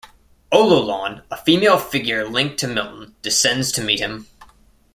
[0.51, 4.25] Ololon, a female figure linked to Milton, descends to meet him.